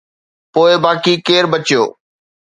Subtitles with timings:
[0.53, 1.83] پوءِ باقي ڪير بچيو؟